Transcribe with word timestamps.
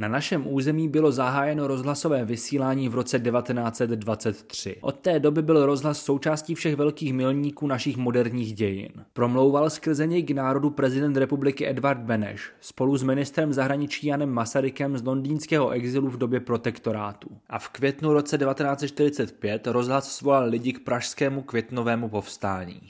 Na 0.00 0.08
našem 0.08 0.46
území 0.46 0.88
bylo 0.88 1.12
zahájeno 1.12 1.66
rozhlasové 1.66 2.24
vysílání 2.24 2.88
v 2.88 2.94
roce 2.94 3.18
1923. 3.18 4.76
Od 4.80 4.98
té 4.98 5.20
doby 5.20 5.42
byl 5.42 5.66
rozhlas 5.66 6.02
součástí 6.02 6.54
všech 6.54 6.76
velkých 6.76 7.14
milníků 7.14 7.66
našich 7.66 7.96
moderních 7.96 8.54
dějin. 8.54 8.88
Promlouval 9.12 9.70
skrze 9.70 10.06
něj 10.06 10.22
k 10.22 10.30
národu 10.30 10.70
prezident 10.70 11.16
republiky 11.16 11.68
Edvard 11.68 12.00
Beneš 12.00 12.50
spolu 12.60 12.96
s 12.96 13.02
ministrem 13.02 13.52
zahraničí 13.52 14.06
Janem 14.06 14.30
Masarykem 14.30 14.98
z 14.98 15.04
londýnského 15.04 15.70
exilu 15.70 16.08
v 16.08 16.18
době 16.18 16.40
protektorátu. 16.40 17.28
A 17.50 17.58
v 17.58 17.68
květnu 17.68 18.12
roce 18.12 18.38
1945 18.38 19.66
rozhlas 19.66 20.16
svolal 20.16 20.48
lidi 20.48 20.72
k 20.72 20.84
pražskému 20.84 21.42
květnovému 21.42 22.08
povstání. 22.08 22.80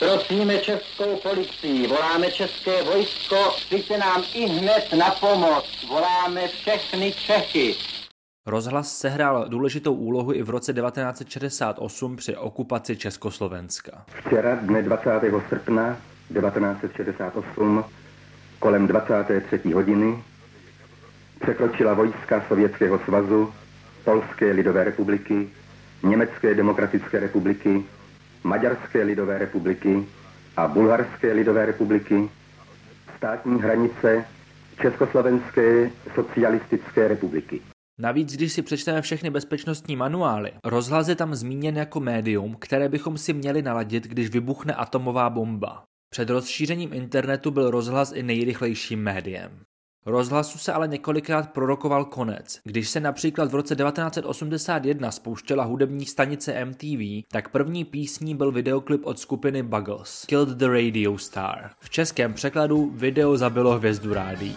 Prosíme 0.00 0.58
českou 0.58 1.16
policii, 1.16 1.86
voláme 1.86 2.30
české 2.30 2.82
vojsko, 2.82 3.36
přijďte 3.56 3.98
nám 3.98 4.22
i 4.34 4.46
hned 4.46 4.88
na 4.98 5.10
pomoc, 5.20 5.86
voláme 5.88 6.48
všechny 6.48 7.12
Čechy. 7.12 7.74
Rozhlas 8.46 8.98
sehrál 8.98 9.48
důležitou 9.48 9.94
úlohu 9.94 10.32
i 10.32 10.42
v 10.42 10.50
roce 10.50 10.72
1968 10.72 12.16
při 12.16 12.36
okupaci 12.36 12.96
Československa. 12.96 14.04
Včera, 14.06 14.54
dne 14.54 14.82
20. 14.82 15.10
srpna 15.48 15.96
1968, 16.40 17.84
kolem 18.58 18.86
23. 18.86 19.72
hodiny, 19.72 20.22
překročila 21.42 21.94
vojska 21.94 22.44
Sovětského 22.48 22.98
svazu, 22.98 23.52
Polské 24.04 24.52
lidové 24.52 24.84
republiky, 24.84 25.48
Německé 26.02 26.54
demokratické 26.54 27.20
republiky, 27.20 27.84
Maďarské 28.44 29.02
lidové 29.02 29.38
republiky 29.38 30.06
a 30.56 30.68
Bulharské 30.68 31.32
lidové 31.32 31.66
republiky 31.66 32.30
státní 33.16 33.62
hranice 33.62 34.24
Československé 34.82 35.90
socialistické 36.14 37.08
republiky. 37.08 37.60
Navíc, 38.00 38.36
když 38.36 38.52
si 38.52 38.62
přečteme 38.62 39.02
všechny 39.02 39.30
bezpečnostní 39.30 39.96
manuály, 39.96 40.52
rozhlas 40.64 41.08
je 41.08 41.14
tam 41.16 41.34
zmíněn 41.34 41.76
jako 41.76 42.00
médium, 42.00 42.56
které 42.58 42.88
bychom 42.88 43.18
si 43.18 43.32
měli 43.32 43.62
naladit, 43.62 44.04
když 44.06 44.30
vybuchne 44.30 44.74
atomová 44.74 45.30
bomba. 45.30 45.82
Před 46.10 46.30
rozšířením 46.30 46.92
internetu 46.92 47.50
byl 47.50 47.70
rozhlas 47.70 48.12
i 48.12 48.22
nejrychlejším 48.22 49.02
médiem. 49.02 49.50
Rozhlasu 50.06 50.58
se 50.58 50.72
ale 50.72 50.88
několikrát 50.88 51.50
prorokoval 51.50 52.04
konec. 52.04 52.60
Když 52.64 52.88
se 52.88 53.00
například 53.00 53.50
v 53.50 53.54
roce 53.54 53.76
1981 53.76 55.10
spouštěla 55.10 55.64
hudební 55.64 56.06
stanice 56.06 56.64
MTV, 56.64 57.24
tak 57.32 57.48
první 57.48 57.84
písní 57.84 58.34
byl 58.34 58.52
videoklip 58.52 59.06
od 59.06 59.18
skupiny 59.18 59.62
Buggles, 59.62 60.24
Killed 60.26 60.48
the 60.48 60.66
Radio 60.66 61.18
Star. 61.18 61.70
V 61.80 61.90
českém 61.90 62.34
překladu 62.34 62.90
video 62.94 63.36
zabilo 63.36 63.78
hvězdu 63.78 64.14
rádí. 64.14 64.56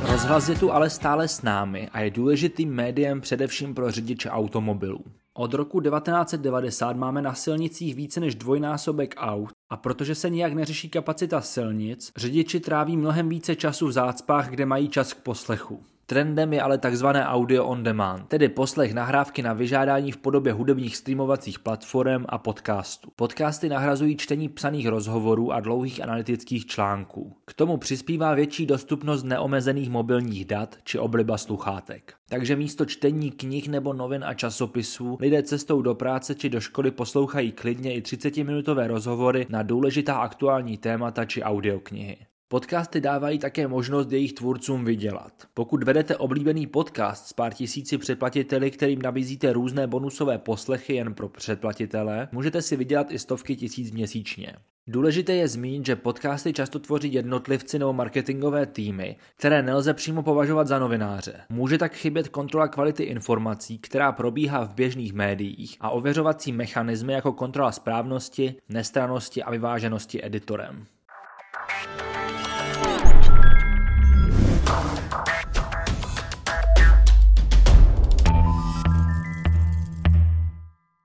Rozhlas 0.00 0.48
je 0.48 0.54
tu 0.54 0.72
ale 0.72 0.90
stále 0.90 1.28
s 1.28 1.42
námi 1.42 1.88
a 1.92 2.00
je 2.00 2.10
důležitým 2.10 2.74
médiem 2.74 3.20
především 3.20 3.74
pro 3.74 3.90
řidiče 3.90 4.30
automobilů. 4.30 5.04
Od 5.36 5.54
roku 5.54 5.80
1990 5.80 6.96
máme 6.96 7.22
na 7.22 7.34
silnicích 7.34 7.94
více 7.94 8.20
než 8.20 8.34
dvojnásobek 8.34 9.14
aut 9.18 9.50
a 9.70 9.76
protože 9.76 10.14
se 10.14 10.30
nijak 10.30 10.52
neřeší 10.52 10.88
kapacita 10.88 11.40
silnic, 11.40 12.12
řidiči 12.16 12.60
tráví 12.60 12.96
mnohem 12.96 13.28
více 13.28 13.56
času 13.56 13.86
v 13.86 13.92
zácpách, 13.92 14.50
kde 14.50 14.66
mají 14.66 14.88
čas 14.88 15.12
k 15.12 15.22
poslechu. 15.22 15.84
Trendem 16.06 16.52
je 16.52 16.62
ale 16.62 16.78
takzvané 16.78 17.26
audio 17.26 17.64
on 17.64 17.82
demand, 17.82 18.28
tedy 18.28 18.48
poslech 18.48 18.94
nahrávky 18.94 19.42
na 19.42 19.52
vyžádání 19.52 20.12
v 20.12 20.16
podobě 20.16 20.52
hudebních 20.52 20.96
streamovacích 20.96 21.58
platform 21.58 22.24
a 22.28 22.38
podcastů. 22.38 23.10
Podcasty 23.16 23.68
nahrazují 23.68 24.16
čtení 24.16 24.48
psaných 24.48 24.88
rozhovorů 24.88 25.52
a 25.52 25.60
dlouhých 25.60 26.02
analytických 26.02 26.66
článků. 26.66 27.36
K 27.44 27.54
tomu 27.54 27.76
přispívá 27.76 28.34
větší 28.34 28.66
dostupnost 28.66 29.22
neomezených 29.22 29.90
mobilních 29.90 30.44
dat 30.44 30.76
či 30.84 30.98
obliba 30.98 31.38
sluchátek. 31.38 32.14
Takže 32.28 32.56
místo 32.56 32.84
čtení 32.84 33.30
knih 33.30 33.68
nebo 33.68 33.92
novin 33.92 34.24
a 34.24 34.34
časopisů 34.34 35.16
lidé 35.20 35.42
cestou 35.42 35.82
do 35.82 35.94
práce 35.94 36.34
či 36.34 36.48
do 36.48 36.60
školy 36.60 36.90
poslouchají 36.90 37.52
klidně 37.52 37.94
i 37.94 38.00
30-minutové 38.00 38.86
rozhovory 38.86 39.46
na 39.50 39.62
důležitá 39.62 40.16
aktuální 40.16 40.78
témata 40.78 41.24
či 41.24 41.42
audioknihy. 41.42 42.16
Podcasty 42.48 43.00
dávají 43.00 43.38
také 43.38 43.68
možnost 43.68 44.12
jejich 44.12 44.32
tvůrcům 44.32 44.84
vydělat. 44.84 45.32
Pokud 45.54 45.84
vedete 45.84 46.16
oblíbený 46.16 46.66
podcast 46.66 47.26
s 47.26 47.32
pár 47.32 47.54
tisíci 47.54 47.98
předplatiteli, 47.98 48.70
kterým 48.70 49.02
nabízíte 49.02 49.52
různé 49.52 49.86
bonusové 49.86 50.38
poslechy 50.38 50.94
jen 50.94 51.14
pro 51.14 51.28
předplatitele, 51.28 52.28
můžete 52.32 52.62
si 52.62 52.76
vydělat 52.76 53.10
i 53.10 53.18
stovky 53.18 53.56
tisíc 53.56 53.90
měsíčně. 53.92 54.56
Důležité 54.86 55.32
je 55.32 55.48
zmínit, 55.48 55.86
že 55.86 55.96
podcasty 55.96 56.52
často 56.52 56.78
tvoří 56.78 57.12
jednotlivci 57.12 57.78
nebo 57.78 57.92
marketingové 57.92 58.66
týmy, 58.66 59.16
které 59.36 59.62
nelze 59.62 59.94
přímo 59.94 60.22
považovat 60.22 60.66
za 60.66 60.78
novináře. 60.78 61.40
Může 61.48 61.78
tak 61.78 61.94
chybět 61.94 62.28
kontrola 62.28 62.68
kvality 62.68 63.02
informací, 63.02 63.78
která 63.78 64.12
probíhá 64.12 64.64
v 64.64 64.74
běžných 64.74 65.12
médiích 65.12 65.76
a 65.80 65.90
ověřovací 65.90 66.52
mechanismy 66.52 67.12
jako 67.12 67.32
kontrola 67.32 67.72
správnosti, 67.72 68.54
nestranosti 68.68 69.42
a 69.42 69.50
vyváženosti 69.50 70.24
editorem. 70.24 70.86